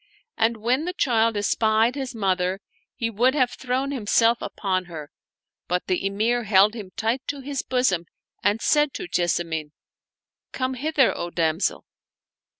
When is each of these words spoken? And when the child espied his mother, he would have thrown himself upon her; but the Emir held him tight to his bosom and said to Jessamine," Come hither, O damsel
And 0.35 0.57
when 0.57 0.85
the 0.85 0.95
child 0.97 1.37
espied 1.37 1.93
his 1.93 2.15
mother, 2.15 2.59
he 2.95 3.11
would 3.11 3.35
have 3.35 3.51
thrown 3.51 3.91
himself 3.91 4.39
upon 4.41 4.85
her; 4.85 5.11
but 5.67 5.85
the 5.85 6.03
Emir 6.03 6.45
held 6.45 6.73
him 6.73 6.89
tight 6.97 7.21
to 7.27 7.41
his 7.41 7.61
bosom 7.61 8.07
and 8.43 8.61
said 8.63 8.95
to 8.95 9.07
Jessamine," 9.07 9.73
Come 10.53 10.73
hither, 10.73 11.15
O 11.15 11.29
damsel 11.29 11.85